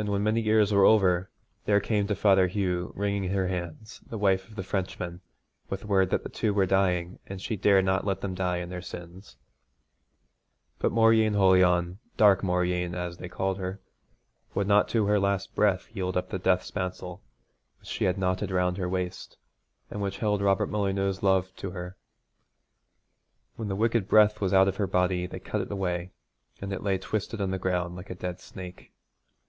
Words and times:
And 0.00 0.08
when 0.10 0.22
many 0.22 0.40
years 0.40 0.72
were 0.72 0.84
over, 0.84 1.28
there 1.64 1.80
came 1.80 2.06
to 2.06 2.14
Father 2.14 2.46
Hugh, 2.46 2.92
wringing 2.94 3.30
her 3.32 3.48
hands, 3.48 4.00
the 4.06 4.16
wife 4.16 4.48
of 4.48 4.54
the 4.54 4.62
Frenchman, 4.62 5.22
with 5.68 5.84
word 5.84 6.10
that 6.10 6.22
the 6.22 6.28
two 6.28 6.54
were 6.54 6.66
dying, 6.66 7.18
and 7.26 7.42
she 7.42 7.56
dared 7.56 7.84
not 7.84 8.04
let 8.06 8.20
them 8.20 8.32
die 8.32 8.58
in 8.58 8.68
their 8.68 8.80
sins. 8.80 9.36
But 10.78 10.92
Mauryeen 10.92 11.34
Holion, 11.34 11.98
Dark 12.16 12.42
Mauryeen, 12.44 12.94
as 12.94 13.18
they 13.18 13.28
called 13.28 13.58
her, 13.58 13.80
would 14.54 14.68
not 14.68 14.86
to 14.90 15.06
her 15.06 15.18
last 15.18 15.56
breath 15.56 15.88
yield 15.92 16.16
up 16.16 16.28
the 16.30 16.38
death 16.38 16.62
spancel 16.62 17.18
which 17.80 17.88
she 17.88 18.04
had 18.04 18.18
knotted 18.18 18.52
round 18.52 18.76
her 18.76 18.88
waist, 18.88 19.36
and 19.90 20.00
which 20.00 20.18
held 20.18 20.40
Robert 20.40 20.68
Molyneux's 20.70 21.24
love 21.24 21.52
to 21.56 21.72
her. 21.72 21.96
When 23.56 23.66
the 23.66 23.74
wicked 23.74 24.06
breath 24.06 24.40
was 24.40 24.54
out 24.54 24.68
of 24.68 24.76
her 24.76 24.86
body 24.86 25.26
they 25.26 25.40
cut 25.40 25.60
it 25.60 25.72
away, 25.72 26.12
and 26.60 26.72
it 26.72 26.84
lay 26.84 26.98
twisted 26.98 27.40
on 27.40 27.50
the 27.50 27.58
ground 27.58 27.96
like 27.96 28.10
a 28.10 28.14
dead 28.14 28.38
snake. 28.38 28.92